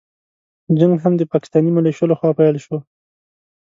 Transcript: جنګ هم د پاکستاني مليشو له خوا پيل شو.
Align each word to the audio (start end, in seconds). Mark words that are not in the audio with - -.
جنګ 0.79 0.95
هم 1.03 1.13
د 1.17 1.21
پاکستاني 1.31 1.71
مليشو 1.73 2.09
له 2.11 2.15
خوا 2.19 2.29
پيل 2.37 2.55
شو. 2.65 2.77